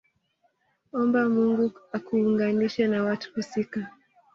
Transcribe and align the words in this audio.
Omba 0.99 1.21
Mungu 1.33 1.65
akuunganishe 1.97 2.83
na 2.87 3.03
watu 3.07 3.27
husika 3.35 3.87